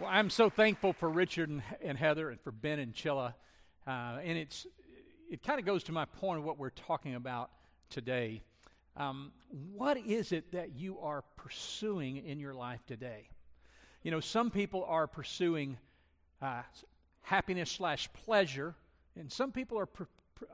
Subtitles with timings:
[0.00, 3.34] Well, I'm so thankful for Richard and, and Heather and for Ben and Chilla.
[3.84, 4.64] Uh, and it's,
[5.28, 7.50] it kind of goes to my point of what we're talking about
[7.90, 8.42] today.
[8.96, 9.32] Um,
[9.74, 13.28] what is it that you are pursuing in your life today?
[14.04, 15.78] You know, some people are pursuing
[16.40, 16.62] uh,
[17.22, 18.76] happiness slash pleasure,
[19.18, 19.88] and some people are,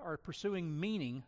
[0.03, 1.23] are pursuing meaning.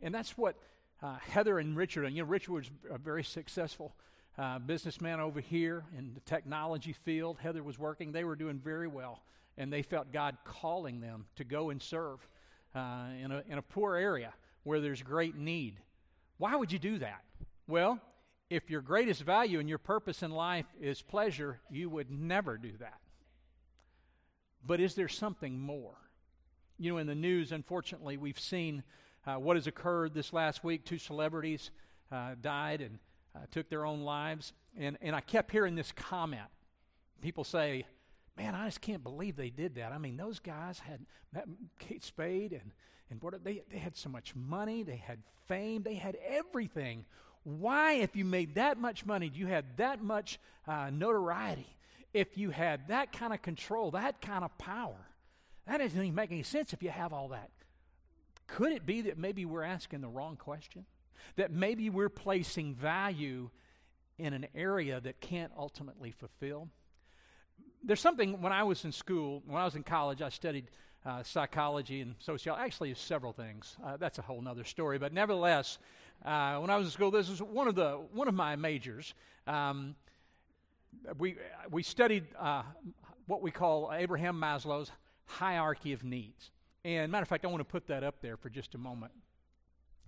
[0.00, 0.56] And that's what
[1.00, 2.70] uh, Heather and Richard, and you know, Richard was
[3.04, 3.94] very successful
[4.38, 7.38] uh, businessman over here in the technology field.
[7.38, 8.12] Heather was working.
[8.12, 9.22] They were doing very well,
[9.58, 12.26] and they felt God calling them to go and serve
[12.74, 15.80] uh, in, a, in a poor area where there's great need.
[16.38, 17.22] Why would you do that?
[17.66, 18.00] Well,
[18.50, 22.72] if your greatest value and your purpose in life is pleasure, you would never do
[22.80, 22.98] that.
[24.64, 25.96] But is there something more?
[26.78, 28.82] You know, in the news, unfortunately, we've seen
[29.26, 30.84] uh, what has occurred this last week.
[30.84, 31.70] Two celebrities
[32.10, 32.98] uh, died, and
[33.34, 34.52] uh, took their own lives.
[34.78, 36.42] And, and I kept hearing this comment.
[37.20, 37.84] People say,
[38.36, 39.92] Man, I just can't believe they did that.
[39.92, 41.00] I mean, those guys had
[41.32, 41.44] that
[41.78, 42.72] Kate Spade and,
[43.10, 47.04] and what, they, they had so much money, they had fame, they had everything.
[47.44, 51.76] Why, if you made that much money, you had that much uh, notoriety,
[52.14, 55.08] if you had that kind of control, that kind of power,
[55.66, 57.50] that doesn't even make any sense if you have all that.
[58.46, 60.86] Could it be that maybe we're asking the wrong question?
[61.36, 63.50] That maybe we're placing value
[64.18, 66.68] in an area that can't ultimately fulfill.
[67.82, 70.70] There's something when I was in school, when I was in college, I studied
[71.04, 72.64] uh, psychology and sociology.
[72.64, 73.76] Actually, several things.
[73.84, 74.98] Uh, that's a whole other story.
[74.98, 75.78] But nevertheless,
[76.24, 79.14] uh, when I was in school, this was one of the one of my majors.
[79.46, 79.96] Um,
[81.18, 81.36] we
[81.70, 82.62] we studied uh,
[83.26, 84.92] what we call Abraham Maslow's
[85.24, 86.50] hierarchy of needs.
[86.84, 89.12] And matter of fact, I want to put that up there for just a moment.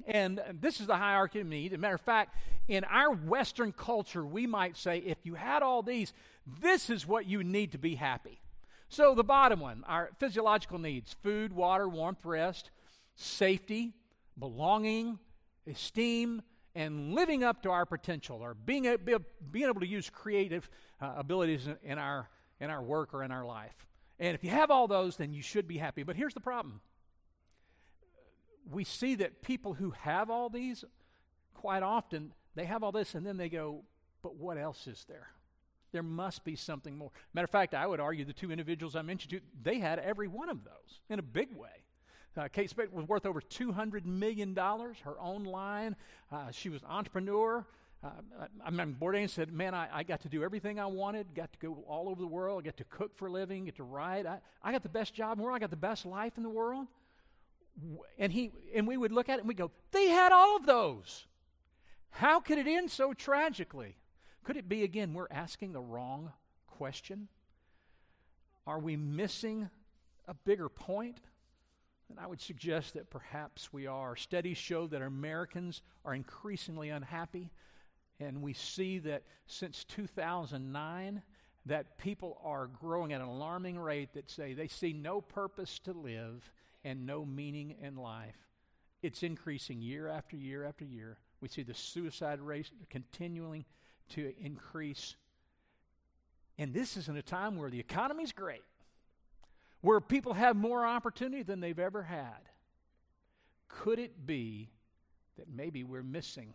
[0.07, 1.73] And this is the hierarchy of need.
[1.73, 2.37] As a matter of fact,
[2.69, 6.13] in our Western culture, we might say if you had all these,
[6.61, 8.41] this is what you need to be happy.
[8.89, 12.71] So, the bottom one, our physiological needs food, water, warmth, rest,
[13.15, 13.95] safety,
[14.39, 15.19] belonging,
[15.67, 16.43] esteem,
[16.75, 20.69] and living up to our potential or being, a, being able to use creative
[21.01, 22.29] uh, abilities in, in, our,
[22.61, 23.87] in our work or in our life.
[24.19, 26.03] And if you have all those, then you should be happy.
[26.03, 26.81] But here's the problem
[28.71, 30.85] we see that people who have all these,
[31.55, 33.83] quite often, they have all this and then they go,
[34.23, 35.29] but what else is there?
[35.93, 37.11] There must be something more.
[37.33, 40.29] Matter of fact, I would argue the two individuals I mentioned to, they had every
[40.29, 41.85] one of those in a big way.
[42.37, 45.95] Uh, Kate Spade was worth over $200 million, her own line.
[46.33, 47.65] Uh, she was entrepreneur.
[48.03, 48.09] Uh,
[48.41, 51.53] I, I mean, Bourdain said, Man, I, I, got to do everything I wanted, got
[51.53, 54.27] to go all over the world, get to cook for a living, get to write.
[54.27, 56.43] I, I got the best job in the world, I got the best life in
[56.43, 56.89] the world
[58.19, 60.67] and he and we would look at it and we go, they had all of
[60.67, 61.27] those.
[62.11, 63.97] How could it end so tragically?
[64.45, 66.33] Could it be again we're asking the wrong
[66.67, 67.29] question?
[68.67, 69.69] Are we missing
[70.27, 71.19] a bigger point?
[72.11, 74.15] And I would suggest that perhaps we are.
[74.15, 77.51] Studies show that Americans are increasingly unhappy,
[78.21, 81.23] and we see that since 2009
[81.67, 85.93] that people are growing at an alarming rate that say they see no purpose to
[85.93, 86.53] live
[86.85, 88.37] and no meaning in life.
[89.03, 91.19] It's increasing year after year after year.
[91.41, 93.65] We see the suicide rate continuing
[94.11, 95.17] to increase.
[96.59, 98.63] And this is in a time where the economy's great,
[99.81, 102.49] where people have more opportunity than they've ever had.
[103.69, 104.71] Could it be
[105.37, 106.55] that maybe we're missing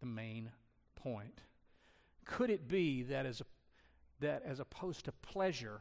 [0.00, 0.50] the main
[0.94, 1.40] point?
[2.24, 3.44] Could it be that as, a,
[4.20, 5.80] that as opposed to pleasure,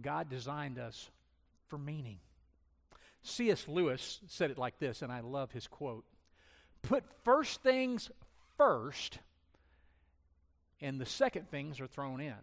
[0.00, 1.10] God designed us
[1.68, 2.18] for meaning.
[3.22, 3.66] C.S.
[3.66, 6.04] Lewis said it like this, and I love his quote
[6.82, 8.10] Put first things
[8.56, 9.18] first,
[10.80, 12.34] and the second things are thrown in.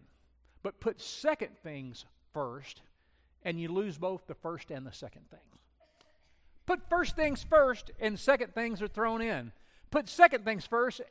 [0.62, 2.82] But put second things first,
[3.42, 5.42] and you lose both the first and the second things.
[6.66, 9.52] Put first things first, and second things are thrown in.
[9.90, 11.02] Put second things first,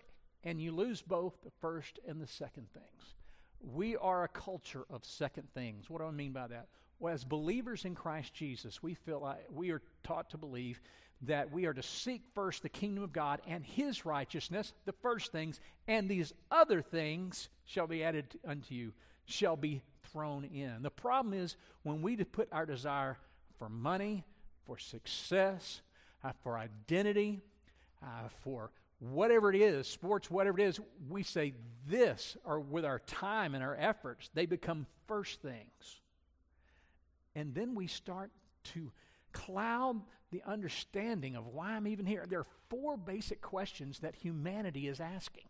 [0.43, 3.15] and you lose both the first and the second things.
[3.61, 5.89] We are a culture of second things.
[5.89, 6.67] What do I mean by that?
[7.03, 10.81] Well, as believers in Christ Jesus, we feel like we are taught to believe
[11.23, 15.33] that we are to seek first the kingdom of God and his righteousness, the first
[15.33, 18.93] things, and these other things shall be added unto you,
[19.25, 19.81] shall be
[20.13, 20.81] thrown in.
[20.81, 23.17] The problem is when we put our desire
[23.59, 24.23] for money,
[24.65, 25.81] for success,
[26.23, 27.41] uh, for identity,
[28.01, 30.79] uh, for whatever it is, sports, whatever it is,
[31.09, 31.53] we say
[31.85, 35.99] this, or with our time and our efforts, they become first things.
[37.35, 38.31] And then we start
[38.73, 38.91] to
[39.31, 40.01] cloud
[40.31, 42.25] the understanding of why I'm even here.
[42.27, 45.45] There are four basic questions that humanity is asking.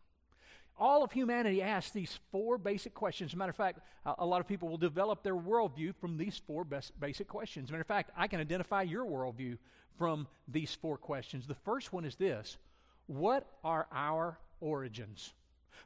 [0.77, 3.31] All of humanity asks these four basic questions.
[3.31, 6.41] As a matter of fact, a lot of people will develop their worldview from these
[6.47, 7.65] four basic questions.
[7.65, 9.57] As a matter of fact, I can identify your worldview
[9.97, 11.45] from these four questions.
[11.45, 12.57] The first one is this
[13.05, 15.33] What are our origins?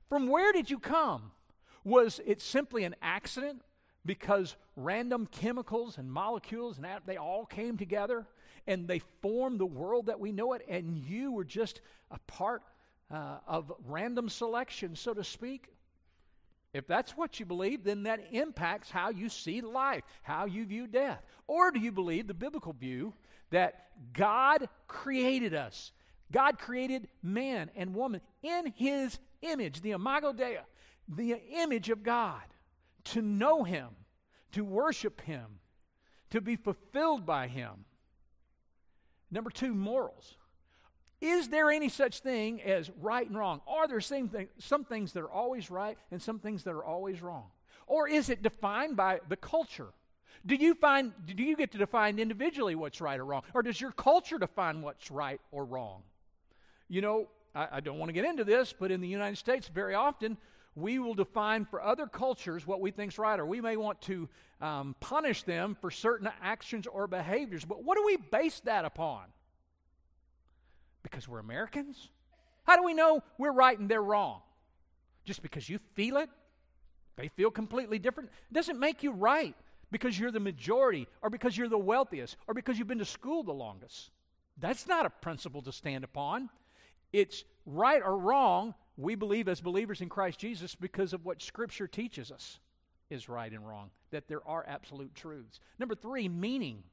[0.08, 1.32] From where did you come?
[1.84, 3.62] Was it simply an accident
[4.07, 8.25] because random chemicals and molecules and they all came together
[8.65, 11.81] and they formed the world that we know it, and you were just
[12.12, 12.63] a part
[13.09, 15.69] uh, of random selection, so to speak?
[16.74, 20.86] If that's what you believe, then that impacts how you see life, how you view
[20.86, 21.24] death.
[21.48, 23.13] Or do you believe the biblical view
[23.51, 25.94] that God created us?
[26.30, 30.57] God created man and woman in his image, the imago Dei,
[31.07, 32.42] the image of God,
[33.13, 33.89] to know him,
[34.51, 35.59] to worship him,
[36.30, 37.86] to be fulfilled by him.
[39.31, 40.38] Number two, morals.
[41.19, 43.62] Is there any such thing as right and wrong?
[43.68, 46.83] Are there some, thing, some things that are always right and some things that are
[46.83, 47.45] always wrong?
[47.88, 49.94] Or is it defined by the culture?
[50.45, 53.42] Do you find do you get to define individually what's right or wrong?
[53.53, 56.03] Or does your culture define what's right or wrong?
[56.88, 59.68] You know, I, I don't want to get into this, but in the United States,
[59.68, 60.38] very often
[60.77, 64.29] we will define for other cultures what we think's right, or we may want to
[64.62, 67.65] um, punish them for certain actions or behaviors.
[67.65, 69.24] But what do we base that upon?
[71.01, 72.09] Because we're Americans?
[72.63, 74.41] How do we know we're right and they're wrong?
[75.25, 76.29] Just because you feel it?
[77.15, 78.29] They feel completely different?
[78.51, 79.56] Doesn't make you right
[79.89, 83.41] because you're the majority, or because you're the wealthiest, or because you've been to school
[83.41, 84.12] the longest.
[84.59, 86.50] That's not a principle to stand upon.
[87.13, 91.88] It's right or wrong, we believe as believers in Christ Jesus because of what Scripture
[91.88, 92.60] teaches us
[93.10, 95.60] is right and wrong, that there are absolute truths.
[95.80, 96.84] Number three, meaning.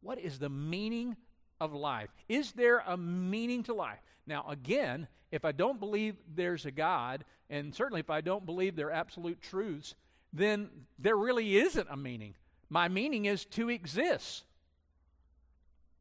[0.00, 1.16] What is the meaning
[1.60, 2.10] of life?
[2.28, 4.00] Is there a meaning to life?
[4.26, 8.76] Now, again, if I don't believe there's a God, and certainly if I don't believe
[8.76, 9.94] there are absolute truths,
[10.32, 10.68] then
[10.98, 12.34] there really isn't a meaning.
[12.68, 14.44] My meaning is to exist.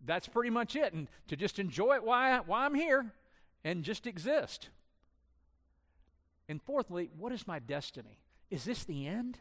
[0.06, 0.94] That's pretty much it.
[0.94, 3.14] And to just enjoy it why, while I'm here
[3.64, 4.70] and just exist.
[6.50, 8.20] And fourthly, what is my destiny?
[8.50, 9.38] Is this the end?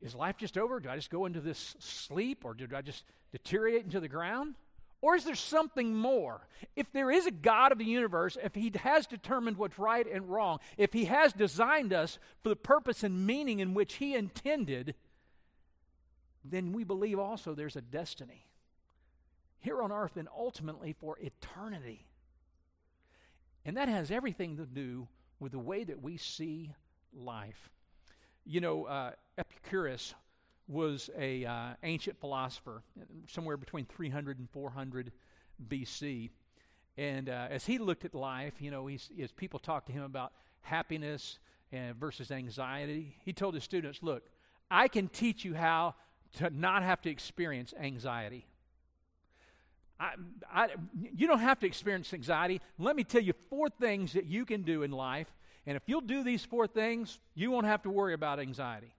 [0.00, 0.80] Is life just over?
[0.80, 4.54] Do I just go into this sleep or do I just deteriorate into the ground?
[5.00, 6.46] Or is there something more?
[6.76, 10.30] If there is a God of the universe, if He has determined what's right and
[10.30, 14.94] wrong, if He has designed us for the purpose and meaning in which He intended,
[16.42, 18.46] then we believe also there's a destiny
[19.60, 22.06] here on earth and ultimately for eternity.
[23.64, 25.08] And that has everything to do
[25.44, 26.72] with the way that we see
[27.14, 27.68] life.
[28.46, 30.14] You know, uh, Epicurus
[30.66, 32.82] was a uh, ancient philosopher,
[33.28, 35.12] somewhere between 300 and 400
[35.68, 36.30] BC.
[36.96, 40.02] And uh, as he looked at life, you know, he's, as people talked to him
[40.02, 40.32] about
[40.62, 41.38] happiness
[41.70, 44.22] and versus anxiety, he told his students, "Look,
[44.70, 45.94] I can teach you how
[46.38, 48.46] to not have to experience anxiety.
[49.98, 50.14] I,
[50.52, 50.68] I,
[51.14, 52.60] you don't have to experience anxiety.
[52.78, 55.28] Let me tell you four things that you can do in life.
[55.66, 58.94] And if you'll do these four things, you won't have to worry about anxiety.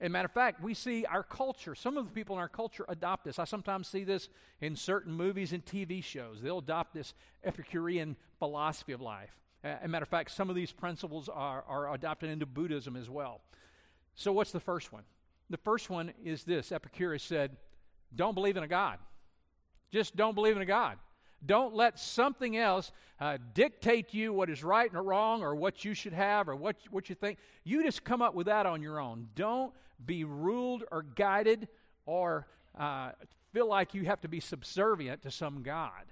[0.00, 2.48] As a matter of fact, we see our culture, some of the people in our
[2.48, 3.38] culture adopt this.
[3.38, 4.28] I sometimes see this
[4.60, 6.42] in certain movies and TV shows.
[6.42, 9.30] They'll adopt this Epicurean philosophy of life.
[9.62, 13.08] As a matter of fact, some of these principles are, are adopted into Buddhism as
[13.08, 13.40] well.
[14.14, 15.04] So, what's the first one?
[15.48, 17.56] The first one is this Epicurus said,
[18.14, 18.98] Don't believe in a God.
[19.94, 20.98] Just don't believe in a God.
[21.46, 25.94] Don't let something else uh, dictate you what is right and wrong or what you
[25.94, 27.38] should have or what, what you think.
[27.62, 29.28] You just come up with that on your own.
[29.36, 29.72] Don't
[30.04, 31.68] be ruled or guided
[32.06, 33.12] or uh,
[33.52, 36.10] feel like you have to be subservient to some God.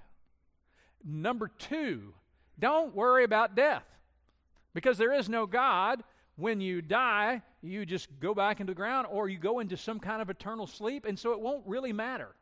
[1.05, 2.15] Number two,
[2.61, 3.89] don't worry about death
[4.75, 6.05] because there is no God.
[6.37, 9.99] When you die, you just go back into the ground or you go into some
[9.99, 12.37] kind of eternal sleep, and so it won't really matter.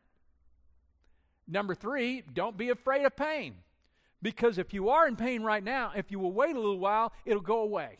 [1.47, 3.55] Number three, don't be afraid of pain.
[4.21, 7.11] Because if you are in pain right now, if you will wait a little while,
[7.25, 7.97] it'll go away.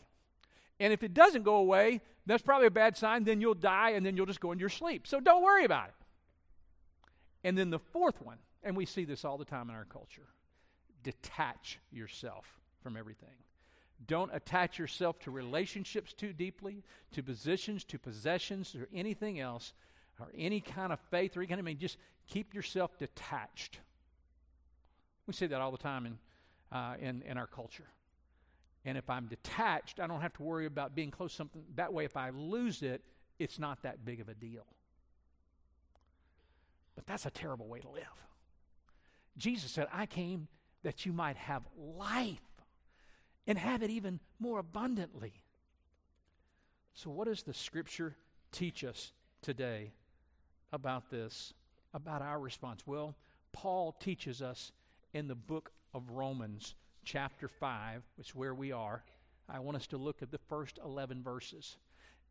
[0.78, 3.24] And if it doesn't go away, that's probably a bad sign.
[3.24, 5.06] Then you'll die and then you'll just go into your sleep.
[5.06, 5.94] So don't worry about it.
[7.44, 10.28] And then the fourth one, and we see this all the time in our culture
[11.02, 12.46] detach yourself
[12.80, 13.34] from everything.
[14.06, 19.72] Don't attach yourself to relationships too deeply, to positions, to possessions, or anything else
[20.20, 21.96] or any kind of faith or any kind of, I mean, just
[22.32, 23.78] keep yourself detached.
[25.26, 26.18] We say that all the time in,
[26.76, 27.88] uh, in, in our culture.
[28.84, 31.62] And if I'm detached, I don't have to worry about being close to something.
[31.76, 33.02] That way, if I lose it,
[33.38, 34.66] it's not that big of a deal.
[36.94, 38.02] But that's a terrible way to live.
[39.36, 40.48] Jesus said, I came
[40.82, 42.40] that you might have life
[43.46, 45.34] and have it even more abundantly.
[46.94, 48.16] So, what does the scripture
[48.50, 49.92] teach us today
[50.72, 51.54] about this,
[51.94, 52.82] about our response?
[52.86, 53.14] Well,
[53.52, 54.72] Paul teaches us
[55.12, 59.04] in the book of Romans, chapter 5, which is where we are.
[59.48, 61.76] I want us to look at the first 11 verses.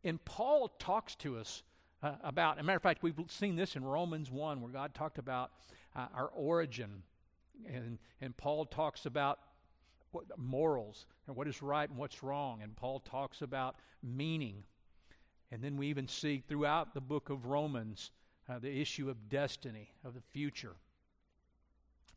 [0.04, 1.62] And Paul talks to us
[2.02, 5.18] uh, about, a matter of fact, we've seen this in Romans 1, where God talked
[5.18, 5.52] about
[5.94, 7.02] uh, our origin.
[7.66, 9.38] And, and Paul talks about
[10.10, 12.62] what, morals and what is right and what's wrong.
[12.62, 14.64] And Paul talks about meaning.
[15.52, 18.10] And then we even see throughout the book of Romans
[18.48, 20.76] uh, the issue of destiny, of the future.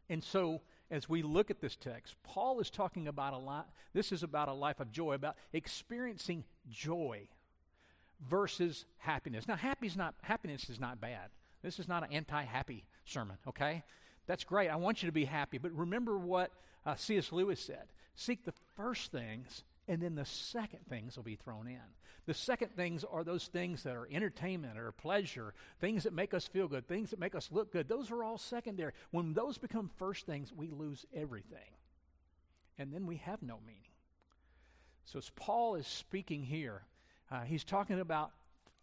[0.10, 3.70] And so, as we look at this text, Paul is talking about a lot.
[3.94, 7.28] This is about a life of joy, about experiencing joy
[8.28, 9.48] versus happiness.
[9.48, 11.30] Now, happy's not, happiness is not bad.
[11.64, 13.84] This is not an anti happy sermon, okay?
[14.28, 14.70] That's great.
[14.70, 15.58] I want you to be happy.
[15.58, 16.52] But remember what
[16.86, 17.32] uh, C.S.
[17.32, 21.80] Lewis said seek the first things, and then the second things will be thrown in.
[22.26, 26.48] The second things are those things that are entertainment or pleasure, things that make us
[26.48, 27.88] feel good, things that make us look good.
[27.88, 28.94] Those are all secondary.
[29.12, 31.60] When those become first things, we lose everything.
[32.80, 33.82] And then we have no meaning.
[35.06, 36.82] So, as Paul is speaking here,
[37.32, 38.32] uh, he's talking about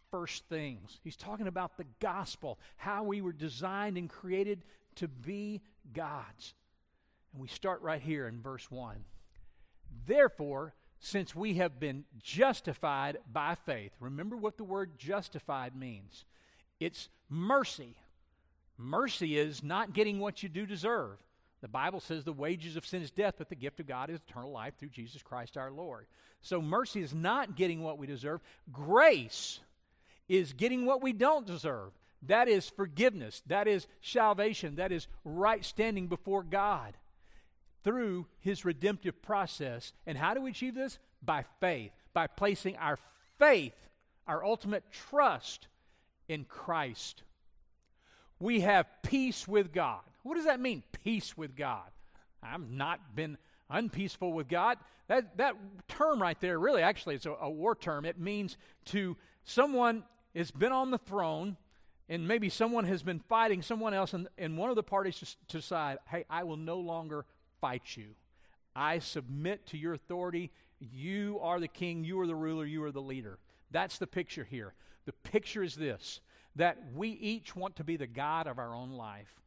[0.09, 0.99] first things.
[1.03, 4.63] He's talking about the gospel, how we were designed and created
[4.95, 6.53] to be God's.
[7.33, 9.03] And we start right here in verse 1.
[10.05, 10.73] Therefore,
[11.05, 16.23] since we have been justified by faith, remember what the word justified means
[16.79, 17.97] it's mercy.
[18.77, 21.17] Mercy is not getting what you do deserve.
[21.59, 24.21] The Bible says the wages of sin is death, but the gift of God is
[24.21, 26.05] eternal life through Jesus Christ our Lord.
[26.41, 28.39] So mercy is not getting what we deserve.
[28.71, 29.59] Grace
[30.29, 31.91] is getting what we don't deserve.
[32.21, 33.43] That is forgiveness.
[33.47, 34.75] That is salvation.
[34.75, 36.95] That is right standing before God
[37.83, 39.93] through his redemptive process.
[40.05, 40.99] And how do we achieve this?
[41.21, 42.97] By faith, by placing our
[43.39, 43.75] faith,
[44.27, 45.67] our ultimate trust
[46.27, 47.23] in Christ.
[48.39, 50.01] We have peace with God.
[50.23, 51.89] What does that mean, peace with God?
[52.41, 53.37] I've not been
[53.69, 54.77] unpeaceful with God.
[55.07, 55.55] That, that
[55.87, 58.05] term right there, really, actually, it's a, a war term.
[58.05, 60.03] It means to someone
[60.35, 61.57] has been on the throne
[62.09, 65.57] and maybe someone has been fighting someone else, and, and one of the parties to
[65.57, 67.25] decide, hey, I will no longer
[67.63, 68.07] fight you.
[68.75, 70.51] I submit to your authority.
[70.81, 73.39] You are the king, you are the ruler, you are the leader.
[73.71, 74.73] That's the picture here.
[75.05, 76.19] The picture is this
[76.57, 79.39] that we each want to be the God of our own life.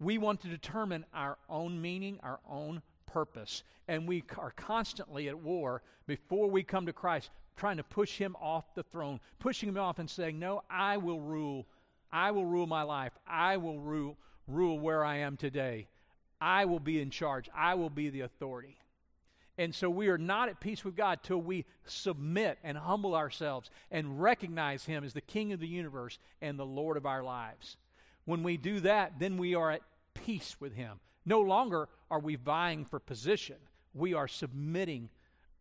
[0.00, 3.64] We want to determine our own meaning, our own purpose.
[3.86, 8.34] And we are constantly at war before we come to Christ, trying to push him
[8.40, 11.66] off the throne, pushing him off and saying, No, I will rule.
[12.10, 13.12] I will rule my life.
[13.26, 15.86] I will rule, rule where I am today.
[16.40, 17.48] I will be in charge.
[17.54, 18.78] I will be the authority.
[19.58, 23.70] And so we are not at peace with God till we submit and humble ourselves
[23.90, 27.76] and recognize Him as the King of the universe and the Lord of our lives.
[28.24, 29.82] When we do that, then we are at
[30.14, 31.00] peace with Him.
[31.26, 33.56] No longer are we vying for position,
[33.92, 35.10] we are submitting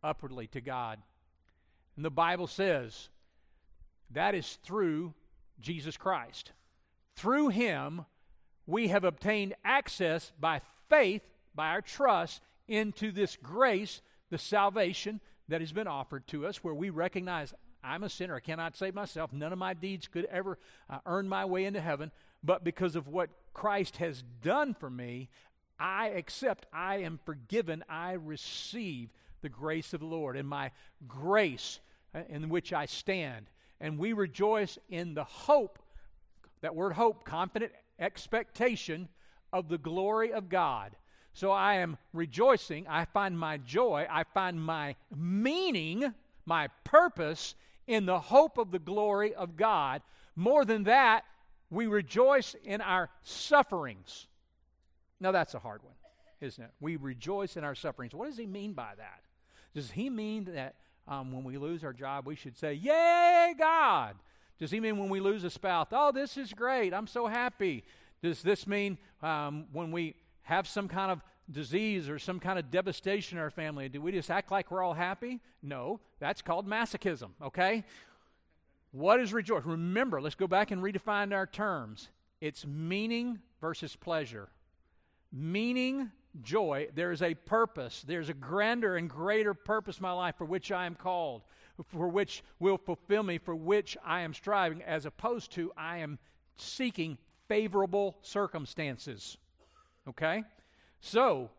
[0.03, 1.00] upwardly to God.
[1.96, 3.10] And the Bible says
[4.12, 5.15] that is through
[5.60, 6.51] Jesus Christ.
[7.15, 8.05] Through Him,
[8.68, 11.24] we have obtained access by faith,
[11.56, 16.74] by our trust, into this grace, the salvation that has been offered to us, where
[16.74, 18.36] we recognize I'm a sinner.
[18.36, 19.32] I cannot save myself.
[19.32, 20.60] None of my deeds could ever
[20.90, 22.12] uh, earn my way into heaven.
[22.44, 25.30] But because of what Christ has done for me,
[25.80, 29.10] I accept, I am forgiven, I receive
[29.42, 30.72] the grace of the Lord and my
[31.08, 31.80] grace
[32.14, 33.46] uh, in which I stand.
[33.80, 35.80] And we rejoice in the hope,
[36.62, 39.10] that word hope, confident expectation
[39.51, 40.96] of the glory of God.
[41.34, 42.88] So I am rejoicing.
[42.88, 44.08] I find my joy.
[44.10, 46.13] I find my meaning,
[46.46, 50.01] my purpose in the hope of the glory of God.
[50.36, 51.25] More than that,
[51.70, 54.27] we rejoice in our sufferings.
[55.20, 55.94] Now, that's a hard one,
[56.42, 56.72] isn't it?
[56.80, 58.13] We rejoice in our sufferings.
[58.13, 59.22] What does he mean by that?
[59.74, 60.75] Does he mean that
[61.08, 64.16] um, when we lose our job, we should say, Yay, God?
[64.60, 65.88] Does he mean when we lose a spouse?
[65.92, 66.94] Oh, this is great.
[66.94, 67.84] I'm so happy.
[68.22, 71.22] Does this mean um, when we have some kind of
[71.52, 74.84] disease or some kind of devastation in our family, do we just act like we're
[74.84, 75.40] all happy?
[75.62, 77.84] No, that's called masochism, okay?
[78.92, 79.64] What is rejoice?
[79.66, 82.10] Remember, let's go back and redefine our terms.
[82.42, 84.50] It's meaning versus pleasure.
[85.32, 86.12] Meaning,
[86.42, 88.04] joy, there is a purpose.
[88.06, 91.44] There's a grander and greater purpose in my life for which I am called
[91.86, 96.19] for which will fulfill me, for which I am striving, as opposed to I am
[96.55, 97.17] seeking
[97.48, 99.38] favorable circumstances.
[100.07, 100.43] Okay?
[101.00, 101.51] So,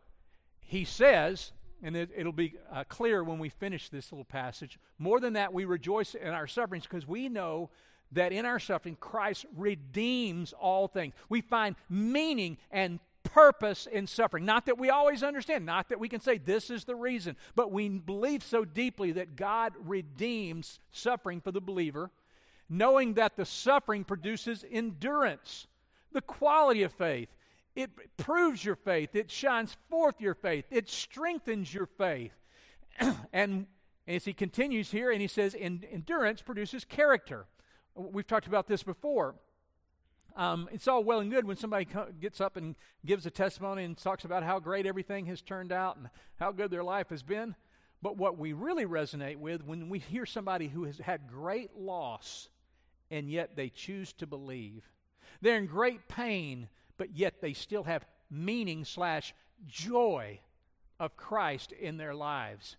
[0.59, 4.77] he says, and it, will be uh, clear when we finish this little passage.
[4.97, 7.69] More than that, we rejoice in our sufferings because we know
[8.11, 11.13] that in our suffering, Christ redeems all things.
[11.29, 14.45] We find meaning and purpose in suffering.
[14.45, 17.71] Not that we always understand, not that we can say this is the reason, but
[17.71, 22.11] we believe so deeply that God redeems suffering for the believer,
[22.69, 25.67] knowing that the suffering produces endurance,
[26.11, 27.29] the quality of faith.
[27.75, 32.33] It proves your faith, it shines forth your faith, it strengthens your faith.
[33.33, 33.67] and
[34.07, 37.45] as he continues here, and he says, endurance produces character.
[37.95, 39.35] We've talked about this before.
[40.35, 43.83] Um, it's all well and good when somebody co- gets up and gives a testimony
[43.83, 46.09] and talks about how great everything has turned out and
[46.39, 47.55] how good their life has been.
[48.01, 52.49] But what we really resonate with when we hear somebody who has had great loss
[53.11, 54.89] and yet they choose to believe,
[55.41, 59.33] they're in great pain, but yet they still have meaning slash
[59.67, 60.39] joy
[60.99, 62.77] of Christ in their lives.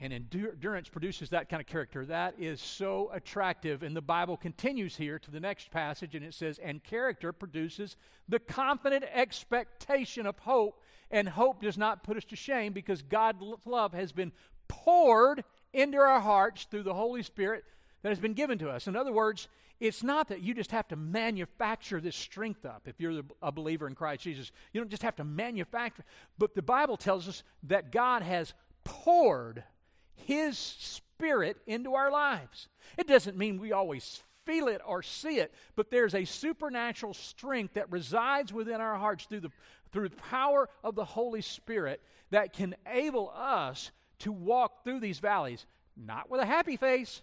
[0.00, 2.04] And endurance produces that kind of character.
[2.04, 3.82] That is so attractive.
[3.82, 7.96] And the Bible continues here to the next passage, and it says, And character produces
[8.28, 10.82] the confident expectation of hope.
[11.10, 14.32] And hope does not put us to shame because God's love has been
[14.66, 17.64] poured into our hearts through the Holy Spirit
[18.02, 18.86] that has been given to us.
[18.86, 19.48] In other words,
[19.80, 23.86] it's not that you just have to manufacture this strength up if you're a believer
[23.86, 24.52] in Christ Jesus.
[24.72, 26.04] You don't just have to manufacture,
[26.38, 29.64] but the Bible tells us that God has poured
[30.14, 32.68] his Spirit into our lives.
[32.98, 37.74] It doesn't mean we always feel it or see it, but there's a supernatural strength
[37.74, 39.52] that resides within our hearts through the,
[39.92, 45.18] through the power of the Holy Spirit that can enable us to walk through these
[45.18, 45.66] valleys,
[45.96, 47.22] not with a happy face,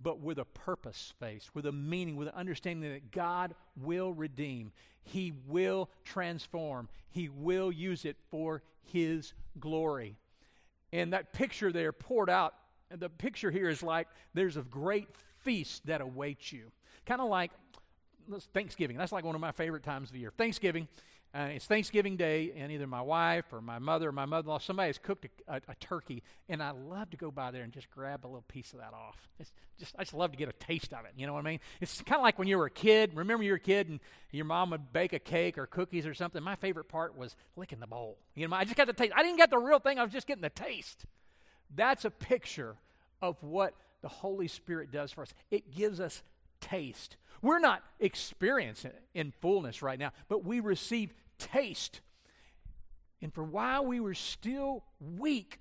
[0.00, 4.72] but with a purpose face, with a meaning, with an understanding that God will redeem.
[5.02, 6.88] He will transform.
[7.10, 10.18] He will use it for His glory.
[10.94, 12.54] And that picture there poured out,
[12.88, 15.08] and the picture here is like there's a great
[15.40, 16.70] feast that awaits you.
[17.04, 17.50] Kind of like
[18.54, 18.96] Thanksgiving.
[18.96, 20.32] That's like one of my favorite times of the year.
[20.38, 20.86] Thanksgiving.
[21.34, 24.50] Uh, it's Thanksgiving Day, and either my wife or my mother or my mother in
[24.50, 27.64] law, somebody has cooked a, a, a, turkey, and I love to go by there
[27.64, 29.16] and just grab a little piece of that off.
[29.40, 31.12] It's just, I just love to get a taste of it.
[31.16, 31.58] You know what I mean?
[31.80, 33.16] It's kind of like when you were a kid.
[33.16, 33.98] Remember you were a kid and
[34.30, 36.40] your mom would bake a cake or cookies or something.
[36.40, 38.16] My favorite part was licking the bowl.
[38.36, 39.12] You know, I just got the taste.
[39.16, 41.04] I didn't get the real thing, I was just getting the taste.
[41.74, 42.76] That's a picture
[43.20, 45.34] of what the Holy Spirit does for us.
[45.50, 46.22] It gives us
[46.60, 47.16] taste.
[47.42, 51.12] We're not experiencing it in fullness right now, but we receive
[51.52, 52.00] taste.
[53.22, 55.60] And for while we were still weak,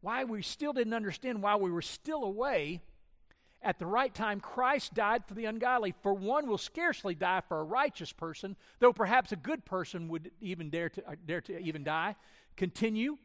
[0.00, 2.80] why we still didn't understand why we were still away,
[3.62, 5.94] at the right time, Christ died for the ungodly.
[6.02, 10.30] For one will scarcely die for a righteous person, though perhaps a good person would
[10.40, 12.14] even dare to, uh, dare to even die.
[12.56, 13.18] Continue.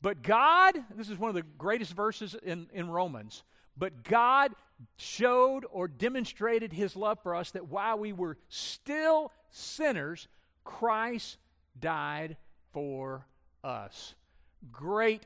[0.00, 3.42] But God, this is one of the greatest verses in, in Romans,
[3.76, 4.54] but God
[4.96, 10.28] showed or demonstrated his love for us that while we were still sinners,
[10.68, 11.38] Christ
[11.80, 12.36] died
[12.74, 13.26] for
[13.64, 14.14] us.
[14.70, 15.22] Great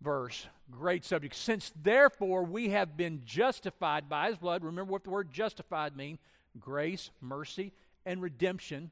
[0.00, 1.36] verse, great subject.
[1.36, 6.18] Since therefore we have been justified by his blood, remember what the word justified means
[6.58, 7.72] grace, mercy,
[8.04, 8.90] and redemption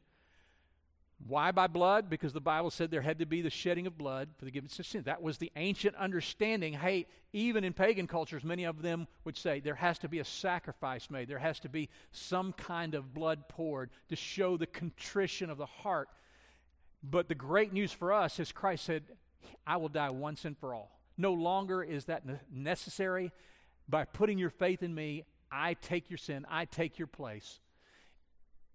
[1.26, 2.10] why by blood?
[2.10, 4.78] Because the Bible said there had to be the shedding of blood for the forgiveness
[4.78, 5.02] of sin.
[5.04, 6.72] That was the ancient understanding.
[6.74, 10.24] Hey, even in pagan cultures, many of them would say there has to be a
[10.24, 11.28] sacrifice made.
[11.28, 15.66] There has to be some kind of blood poured to show the contrition of the
[15.66, 16.08] heart.
[17.02, 19.04] But the great news for us is Christ said,
[19.66, 20.98] I will die once and for all.
[21.16, 23.32] No longer is that necessary.
[23.88, 27.60] By putting your faith in me, I take your sin, I take your place.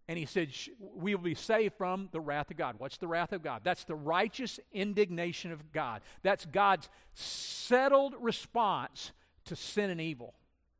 [0.07, 2.75] And he said, We will be saved from the wrath of God.
[2.77, 3.61] What's the wrath of God?
[3.63, 6.01] That's the righteous indignation of God.
[6.23, 9.11] That's God's settled response
[9.45, 10.33] to sin and evil.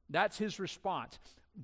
[0.09, 1.19] That's his response.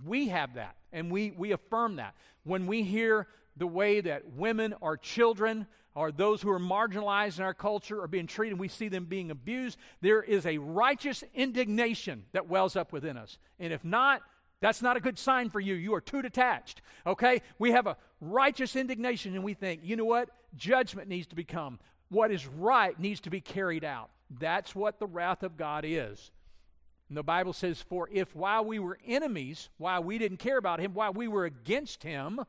[0.05, 2.15] We have that, and we, we affirm that.
[2.43, 7.45] When we hear the way that women or children or those who are marginalized in
[7.45, 11.23] our culture are being treated, and we see them being abused, there is a righteous
[11.33, 13.37] indignation that wells up within us.
[13.59, 14.23] And if not,
[14.63, 15.73] that's not a good sign for you.
[15.73, 16.81] You are too detached.
[17.05, 17.41] Okay?
[17.59, 20.29] We have a righteous indignation and we think, you know what?
[20.55, 21.79] Judgment needs to become.
[22.07, 24.09] What is right needs to be carried out.
[24.29, 26.31] That's what the wrath of God is.
[27.09, 30.79] And the Bible says, For if while we were enemies, while we didn't care about
[30.79, 32.39] him, while we were against him,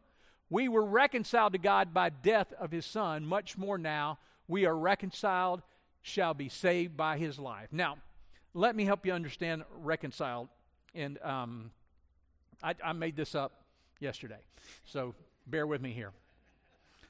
[0.49, 4.77] we were reconciled to God by death of his Son, much more now we are
[4.77, 5.63] reconciled,
[6.01, 7.71] shall be saved by his life.
[7.73, 7.97] Now,
[8.53, 10.47] let me help you understand reconciled.
[10.95, 11.73] And um,
[12.65, 13.53] I, I made this up
[14.01, 14.41] yesterday.
[14.87, 15.15] So
[15.47, 16.13] bear with me here.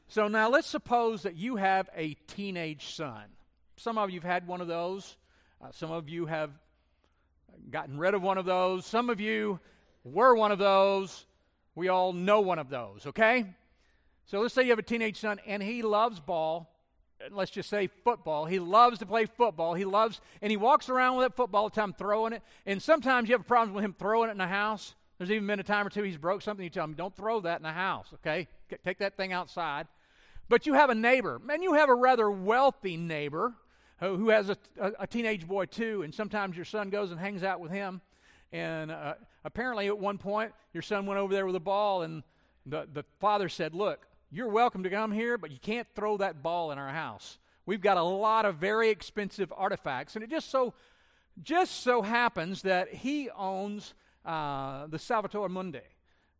[0.09, 3.23] So now let's suppose that you have a teenage son.
[3.77, 5.17] Some of you have had one of those.
[5.62, 6.51] Uh, some of you have
[7.71, 8.85] gotten rid of one of those.
[8.85, 9.61] Some of you
[10.03, 11.25] were one of those.
[11.77, 13.47] We all know one of those, okay?
[14.27, 16.71] So let's say you have a teenage son and he loves ball.
[17.31, 18.45] Let's just say football.
[18.45, 19.75] He loves to play football.
[19.75, 22.43] He loves, and he walks around with that football all the time throwing it.
[22.67, 24.95] And sometimes you have problems with him throwing it in the house.
[25.25, 26.63] There's even been a time or two he's broke something.
[26.63, 28.47] You tell him, don't throw that in the house, okay?
[28.85, 29.87] Take that thing outside.
[30.51, 33.55] But you have a neighbor, and you have a rather wealthy neighbor
[34.01, 37.19] who, who has a, a, a, teenage boy too, and sometimes your son goes and
[37.19, 38.03] hangs out with him.
[38.53, 39.15] And uh,
[39.47, 42.23] apparently, at one point, your son went over there with a ball, and
[42.67, 46.43] the, the father said, Look, you're welcome to come here, but you can't throw that
[46.43, 47.39] ball in our house.
[47.65, 50.75] We've got a lot of very expensive artifacts, and it just so
[51.43, 55.81] just so happens that he owns uh, the Salvator Mundi,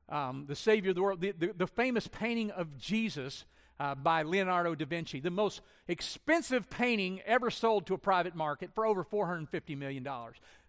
[0.09, 3.45] um, the Savior of the world, the, the, the famous painting of Jesus
[3.81, 8.71] uh, by Leonardo da Vinci, the most expensive painting ever sold to a private market
[8.75, 10.07] for over $450 million.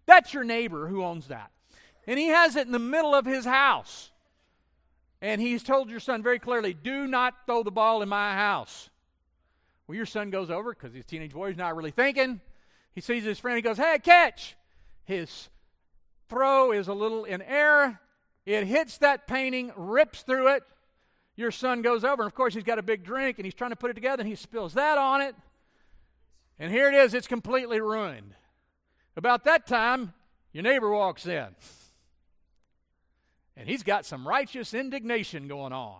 [0.06, 1.52] That's your neighbor who owns that.
[2.08, 4.12] And he has it in the middle of his house.
[5.22, 8.90] And he's told your son very clearly, do not throw the ball in my house.
[9.88, 12.42] Well, your son goes over because he's a teenage boy, he's not really thinking.
[12.94, 14.56] He sees his friend, he goes, hey, catch.
[15.04, 15.50] His
[16.30, 18.00] throw is a little in air.
[18.46, 20.64] It hits that painting, rips through it,
[21.36, 23.72] your son goes over, and of course, he's got a big drink and he's trying
[23.72, 25.36] to put it together, and he spills that on it.
[26.58, 28.34] And here it is, it's completely ruined.
[29.18, 30.14] About that time,
[30.54, 31.48] your neighbor walks in.
[33.58, 36.00] And he's got some righteous indignation going on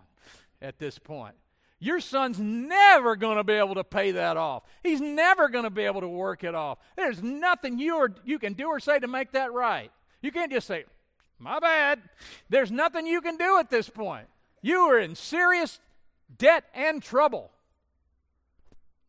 [0.62, 1.34] at this point.
[1.78, 4.62] Your son's never going to be able to pay that off.
[4.82, 6.78] He's never going to be able to work it off.
[6.96, 9.90] There's nothing you, or, you can do or say to make that right.
[10.22, 10.84] You can't just say,
[11.38, 12.00] my bad.
[12.48, 14.26] There's nothing you can do at this point.
[14.62, 15.80] You are in serious
[16.38, 17.50] debt and trouble.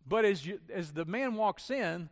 [0.08, 2.10] But as, you, as the man walks in,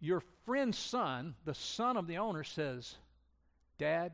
[0.00, 2.96] your friend's son, the son of the owner, says,
[3.78, 4.12] Dad,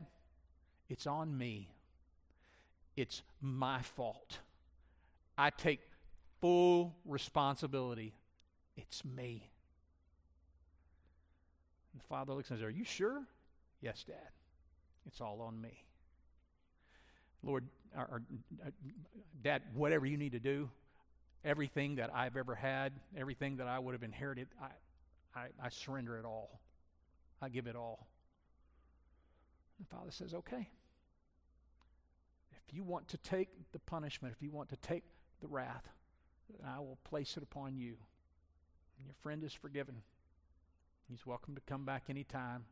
[0.89, 1.69] it's on me.
[2.95, 4.39] It's my fault.
[5.37, 5.79] I take
[6.41, 8.13] full responsibility.
[8.75, 9.49] It's me.
[11.93, 13.23] And the father looks and says, Are you sure?
[13.81, 14.15] Yes, Dad.
[15.05, 15.85] It's all on me.
[17.43, 17.65] Lord,
[17.95, 18.21] or,
[19.41, 20.69] Dad, whatever you need to do,
[21.45, 26.17] everything that I've ever had, everything that I would have inherited, I, I, I surrender
[26.17, 26.59] it all.
[27.41, 28.07] I give it all.
[29.79, 30.69] The Father says, okay.
[32.51, 35.03] If you want to take the punishment, if you want to take
[35.41, 35.87] the wrath,
[36.49, 37.95] then I will place it upon you.
[38.97, 40.01] And your friend is forgiven.
[41.09, 42.65] He's welcome to come back anytime.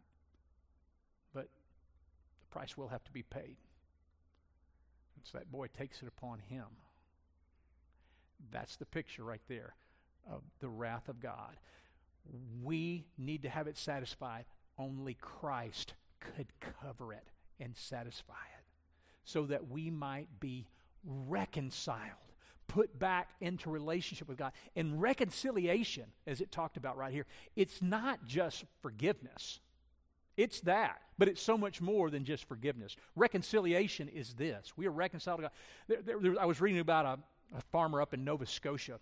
[2.50, 3.58] Price will have to be paid.
[5.24, 6.66] So that boy takes it upon him.
[8.52, 9.76] That's the picture right there
[10.32, 11.58] of the wrath of God.
[12.64, 14.46] We need to have it satisfied.
[14.78, 16.48] Only Christ could
[16.82, 17.28] cover it
[17.60, 18.66] and satisfy it
[19.26, 20.68] so that we might be
[21.04, 22.34] reconciled,
[22.68, 24.54] put back into relationship with God.
[24.76, 29.60] And reconciliation, as it talked about right here, it's not just forgiveness.
[30.38, 32.96] It's that, but it's so much more than just forgiveness.
[33.16, 34.72] Reconciliation is this.
[34.78, 35.52] We are reconciled to God.
[35.88, 39.00] There, there, there, I was reading about a, a farmer up in Nova Scotia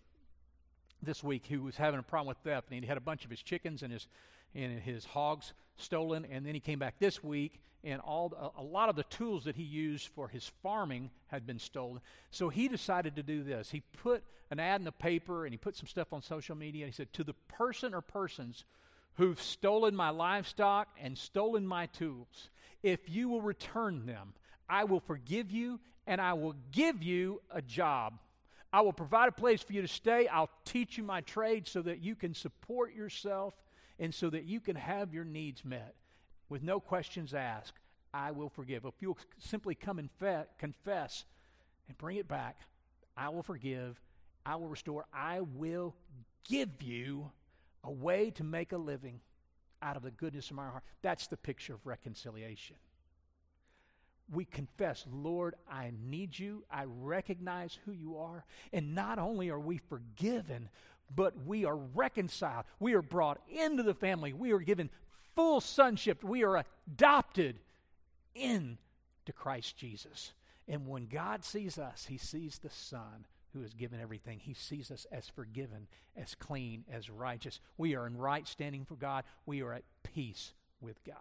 [1.03, 3.31] this week who was having a problem with theft, and he had a bunch of
[3.31, 4.07] his chickens and his
[4.55, 8.63] and his hogs stolen, and then he came back this week, and all a, a
[8.63, 11.99] lot of the tools that he used for his farming had been stolen.
[12.31, 13.71] So he decided to do this.
[13.71, 16.85] He put an ad in the paper, and he put some stuff on social media.
[16.85, 18.63] And he said, "To the person or persons."
[19.15, 22.49] Who've stolen my livestock and stolen my tools.
[22.83, 24.33] If you will return them,
[24.69, 28.19] I will forgive you and I will give you a job.
[28.71, 30.27] I will provide a place for you to stay.
[30.27, 33.53] I'll teach you my trade so that you can support yourself
[33.99, 35.95] and so that you can have your needs met.
[36.49, 37.79] With no questions asked,
[38.13, 38.85] I will forgive.
[38.85, 41.25] If you'll simply come and fe- confess
[41.87, 42.61] and bring it back,
[43.17, 43.99] I will forgive.
[44.45, 45.05] I will restore.
[45.13, 45.95] I will
[46.47, 47.31] give you
[47.85, 49.21] a way to make a living
[49.81, 50.83] out of the goodness of my heart.
[51.01, 52.75] That's the picture of reconciliation.
[54.31, 56.63] We confess, Lord, I need you.
[56.71, 58.43] I recognize who you are.
[58.73, 60.69] And not only are we forgiven,
[61.15, 62.65] but we are reconciled.
[62.79, 64.33] We are brought into the family.
[64.33, 64.89] We are given
[65.35, 66.23] full sonship.
[66.23, 67.59] We are adopted
[68.33, 68.77] into
[69.35, 70.33] Christ Jesus.
[70.67, 74.39] And when God sees us, he sees the Son who has given everything.
[74.39, 77.59] He sees us as forgiven, as clean, as righteous.
[77.77, 79.23] We are in right standing for God.
[79.47, 81.15] We are at peace with God.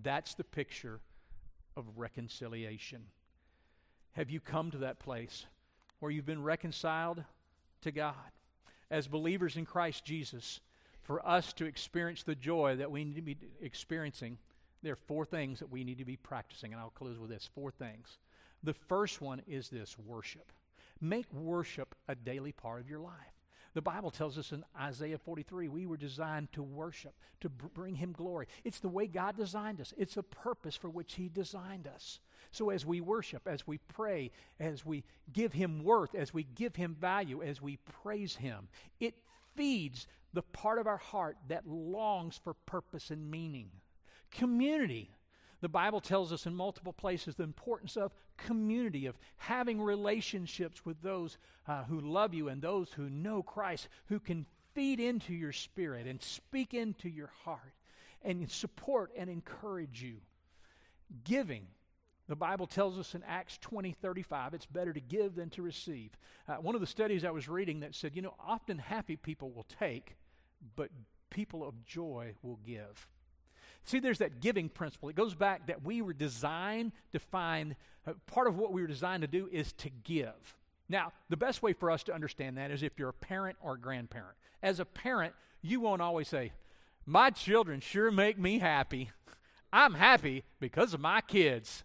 [0.00, 1.00] That's the picture
[1.76, 3.06] of reconciliation.
[4.12, 5.46] Have you come to that place
[6.02, 7.22] where you've been reconciled
[7.82, 8.14] to God.
[8.90, 10.60] As believers in Christ Jesus,
[11.02, 14.38] for us to experience the joy that we need to be experiencing,
[14.82, 17.48] there are four things that we need to be practicing, and I'll close with this
[17.54, 18.18] four things.
[18.64, 20.50] The first one is this worship.
[21.02, 23.12] Make worship a daily part of your life.
[23.74, 28.12] The Bible tells us in Isaiah 43 we were designed to worship, to bring Him
[28.12, 28.46] glory.
[28.62, 32.20] It's the way God designed us, it's a purpose for which He designed us.
[32.52, 36.76] So as we worship, as we pray, as we give Him worth, as we give
[36.76, 38.68] Him value, as we praise Him,
[39.00, 39.14] it
[39.56, 43.70] feeds the part of our heart that longs for purpose and meaning.
[44.30, 45.10] Community.
[45.62, 48.12] The Bible tells us in multiple places the importance of
[48.46, 53.88] community, of having relationships with those uh, who love you and those who know Christ,
[54.06, 57.74] who can feed into your spirit and speak into your heart
[58.22, 60.16] and support and encourage you.
[61.24, 61.66] Giving.
[62.28, 66.16] The Bible tells us in Acts 20 35, it's better to give than to receive.
[66.48, 69.50] Uh, one of the studies I was reading that said, you know, often happy people
[69.50, 70.16] will take,
[70.76, 70.88] but
[71.30, 73.06] people of joy will give.
[73.84, 75.08] See, there's that giving principle.
[75.08, 77.74] It goes back that we were designed to find,
[78.06, 80.56] uh, part of what we were designed to do is to give.
[80.88, 83.74] Now, the best way for us to understand that is if you're a parent or
[83.74, 84.36] a grandparent.
[84.62, 86.52] As a parent, you won't always say,
[87.06, 89.10] My children sure make me happy.
[89.72, 91.82] I'm happy because of my kids.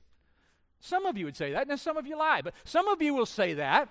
[0.79, 3.13] Some of you would say that, and some of you lie, but some of you
[3.13, 3.89] will say that.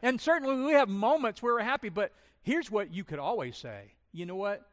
[0.00, 3.92] and certainly we have moments where we're happy, but here's what you could always say
[4.12, 4.66] you know what?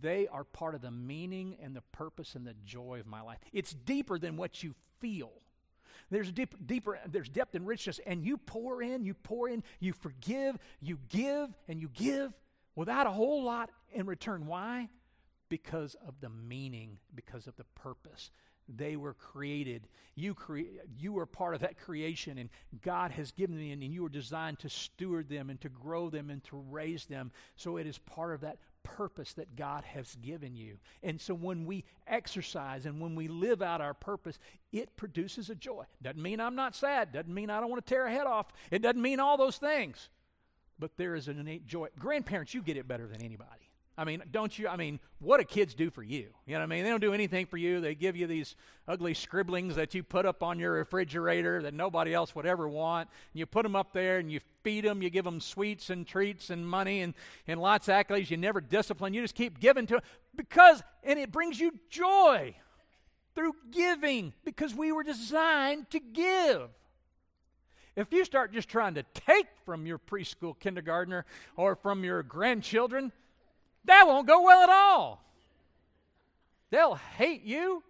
[0.00, 3.38] They are part of the meaning and the purpose and the joy of my life.
[3.52, 5.32] It's deeper than what you feel.
[6.10, 9.92] There's deep, deeper, there's depth and richness, and you pour in, you pour in, you
[9.92, 12.32] forgive, you give, and you give
[12.76, 14.46] without a whole lot in return.
[14.46, 14.88] Why?
[15.48, 18.30] Because of the meaning, because of the purpose.
[18.68, 19.86] They were created.
[20.16, 22.50] You, cre- you were part of that creation, and
[22.82, 26.30] God has given them, and you were designed to steward them and to grow them
[26.30, 27.30] and to raise them.
[27.54, 30.78] So it is part of that purpose that God has given you.
[31.02, 34.38] And so when we exercise and when we live out our purpose,
[34.72, 35.84] it produces a joy.
[36.00, 37.12] Doesn't mean I'm not sad.
[37.12, 38.46] Doesn't mean I don't want to tear a head off.
[38.70, 40.08] It doesn't mean all those things.
[40.78, 41.88] But there is an innate joy.
[41.98, 43.65] Grandparents, you get it better than anybody.
[43.98, 44.68] I mean, don't you?
[44.68, 46.28] I mean, what do kids do for you?
[46.46, 46.84] You know what I mean?
[46.84, 47.80] They don't do anything for you.
[47.80, 48.54] They give you these
[48.86, 53.08] ugly scribblings that you put up on your refrigerator that nobody else would ever want.
[53.32, 55.02] And You put them up there and you feed them.
[55.02, 57.14] You give them sweets and treats and money and,
[57.46, 58.30] and lots of accolades.
[58.30, 59.14] You never discipline.
[59.14, 60.02] You just keep giving to them
[60.34, 62.54] because, and it brings you joy
[63.34, 66.68] through giving because we were designed to give.
[67.96, 71.24] If you start just trying to take from your preschool kindergartner
[71.56, 73.10] or from your grandchildren,
[73.86, 75.22] that won't go well at all.
[76.70, 77.82] They'll hate you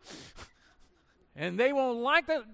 [1.35, 2.45] and they won't like that.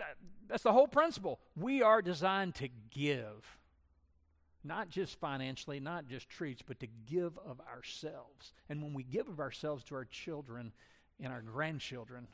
[0.48, 1.40] That's the whole principle.
[1.57, 3.59] We are designed to give,
[4.62, 8.52] not just financially, not just treats, but to give of ourselves.
[8.68, 10.72] And when we give of ourselves to our children
[11.20, 12.28] and our grandchildren,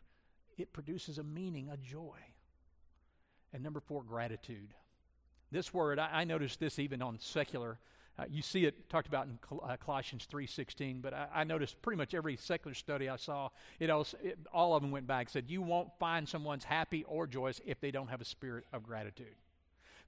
[0.57, 2.17] it produces a meaning, a joy.
[3.53, 4.75] And number four, gratitude.
[5.51, 7.79] This word, I, I noticed this even on secular
[8.19, 11.81] uh, you see it talked about in Col- uh, Colossians 3.16, but I, I, noticed
[11.83, 15.27] pretty much every secular study I saw, it, also, it all of them went back
[15.27, 18.65] and said, you won't find someone's happy or joyous if they don't have a spirit
[18.73, 19.37] of gratitude.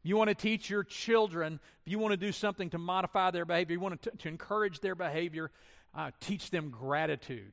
[0.03, 3.31] If you want to teach your children, if you want to do something to modify
[3.31, 5.53] their behavior, you want to, to encourage their behavior,
[5.95, 7.53] uh, teach them gratitude.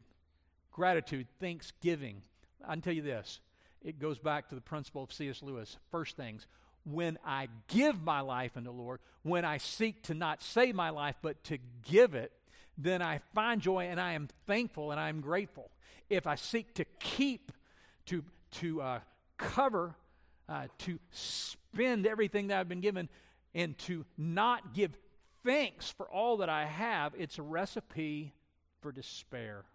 [0.71, 2.21] Gratitude, thanksgiving.
[2.65, 3.41] I can tell you this,
[3.83, 5.43] it goes back to the principle of C.S.
[5.43, 5.77] Lewis.
[5.91, 6.47] First things,
[6.91, 10.89] when I give my life unto the Lord, when I seek to not save my
[10.89, 12.31] life, but to give it,
[12.77, 15.69] then I find joy and I am thankful and I am grateful.
[16.09, 17.51] If I seek to keep,
[18.05, 18.99] to, to uh,
[19.37, 19.95] cover,
[20.47, 23.09] uh, to spend everything that I've been given,
[23.53, 24.97] and to not give
[25.43, 28.33] thanks for all that I have, it's a recipe
[28.81, 29.65] for despair.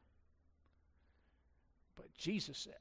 [1.96, 2.75] But Jesus said,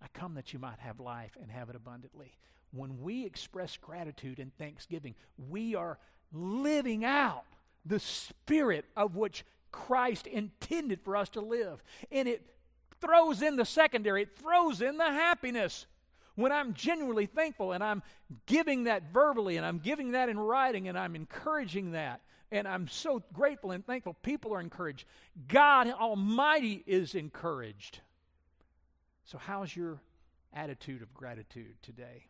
[0.00, 2.32] I come that you might have life and have it abundantly
[2.72, 5.14] when we express gratitude and thanksgiving,
[5.48, 5.98] we are
[6.32, 7.44] living out
[7.84, 11.82] the spirit of which Christ intended for us to live.
[12.10, 12.46] And it
[13.00, 15.86] throws in the secondary, it throws in the happiness.
[16.34, 18.02] When I'm genuinely thankful and I'm
[18.46, 22.86] giving that verbally and I'm giving that in writing and I'm encouraging that, and I'm
[22.88, 25.06] so grateful and thankful, people are encouraged.
[25.48, 28.00] God Almighty is encouraged.
[29.24, 30.00] So, how's your
[30.52, 32.26] attitude of gratitude today?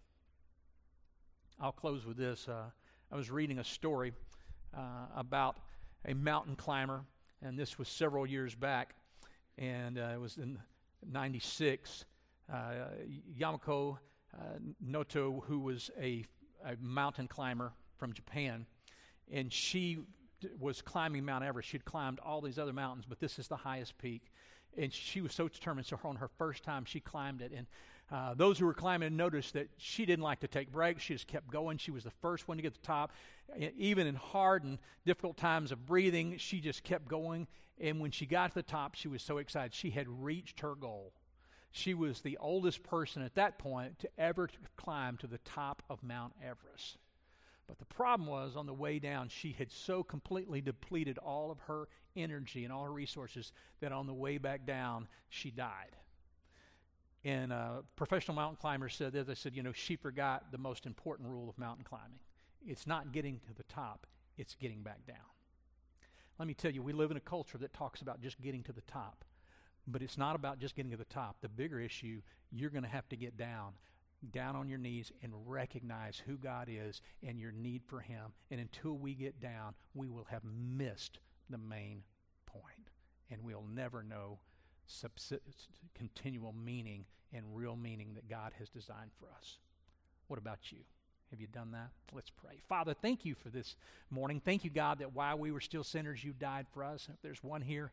[1.63, 2.49] I'll close with this.
[2.49, 2.65] Uh,
[3.13, 4.13] I was reading a story
[4.77, 5.59] uh, about
[6.05, 7.05] a mountain climber,
[7.41, 8.97] and this was several years back,
[9.57, 10.59] and uh, it was in
[11.09, 12.05] 96.
[12.53, 12.57] Uh,
[13.39, 13.99] Yamamoto
[14.35, 14.39] uh,
[14.81, 16.25] Noto, who was a,
[16.67, 18.67] a mountain climber, from Japan,
[19.31, 20.01] and she
[20.59, 21.69] was climbing Mount Everest.
[21.69, 24.33] She'd climbed all these other mountains, but this is the highest peak.
[24.77, 25.87] And she was so determined.
[25.87, 27.53] So, on her first time, she climbed it.
[27.57, 27.69] And
[28.13, 31.03] uh, those who were climbing noticed that she didn't like to take breaks.
[31.03, 31.79] She just kept going.
[31.79, 33.13] She was the first one to get to the top.
[33.79, 37.47] Even in hard and difficult times of breathing, she just kept going.
[37.81, 39.73] And when she got to the top, she was so excited.
[39.73, 41.15] She had reached her goal.
[41.71, 46.03] She was the oldest person at that point to ever climb to the top of
[46.03, 46.99] Mount Everest.
[47.67, 51.61] But the problem was on the way down, she had so completely depleted all of
[51.61, 55.97] her energy and all her resources that on the way back down, she died.
[57.25, 59.27] And a uh, professional mountain climber said this.
[59.27, 62.19] They said, you know, she forgot the most important rule of mountain climbing.
[62.67, 64.07] It's not getting to the top,
[64.37, 65.17] it's getting back down.
[66.39, 68.73] Let me tell you, we live in a culture that talks about just getting to
[68.73, 69.25] the top.
[69.87, 71.37] But it's not about just getting to the top.
[71.41, 73.75] The bigger issue, you're going to have to get down
[74.31, 78.33] down on your knees and recognize who God is and your need for Him.
[78.51, 81.19] And until we get down, we will have missed
[81.51, 82.03] the main
[82.47, 82.91] point,
[83.31, 84.39] and we'll never know
[84.93, 85.33] subs-
[85.95, 89.59] continual meaning and real meaning that God has designed for us.
[90.29, 90.79] What about you?
[91.31, 91.89] Have you done that?
[92.13, 92.61] Let's pray.
[92.69, 93.77] Father, thank you for this
[94.11, 94.41] morning.
[94.45, 97.09] Thank you, God, that while we were still sinners, you died for us.
[97.11, 97.91] If there's one here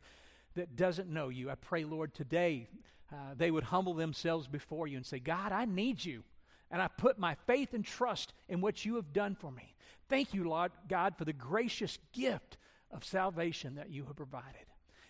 [0.56, 2.68] that doesn't know you, I pray, Lord, today
[3.12, 6.24] uh, they would humble themselves before you and say, God, I need you.
[6.70, 9.74] And I put my faith and trust in what you have done for me.
[10.10, 12.58] Thank you, Lord God, for the gracious gift
[12.92, 14.69] of salvation that you have provided.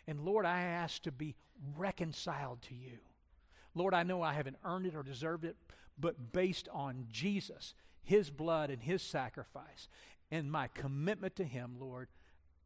[0.09, 1.35] And Lord, I ask to be
[1.77, 2.97] reconciled to you.
[3.75, 5.55] Lord, I know I haven't earned it or deserved it,
[5.99, 9.87] but based on Jesus, his blood and his sacrifice,
[10.31, 12.07] and my commitment to him, Lord,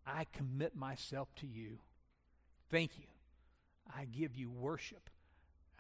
[0.08, 1.80] I commit myself to you.
[2.72, 3.08] Thank you.
[3.94, 5.10] I give you worship.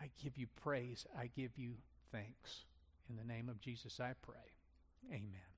[0.01, 1.05] I give you praise.
[1.17, 1.75] I give you
[2.11, 2.65] thanks.
[3.09, 4.51] In the name of Jesus, I pray.
[5.09, 5.52] Amen.